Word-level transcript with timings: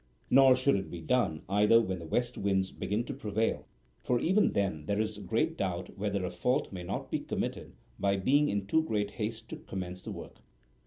Nor 0.31 0.55
should 0.55 0.73
it 0.77 0.89
be 0.89 0.99
done 0.99 1.43
either 1.47 1.79
when 1.79 1.99
the 1.99 2.07
west 2.07 2.35
winds 2.35 2.71
begin 2.71 3.03
to 3.03 3.13
prevail, 3.13 3.67
for 4.03 4.19
even 4.19 4.53
then 4.53 4.87
there 4.87 4.99
is 4.99 5.19
great 5.19 5.55
doubt 5.55 5.95
whether 5.95 6.25
a 6.25 6.31
fault 6.31 6.73
may 6.73 6.81
not 6.81 7.11
be 7.11 7.19
committed 7.19 7.73
by 7.99 8.15
being 8.17 8.49
in 8.49 8.65
too 8.65 8.81
great 8.81 9.11
haste 9.21 9.47
to 9.49 9.57
commence 9.57 10.01
the 10.01 10.11
work. 10.11 10.39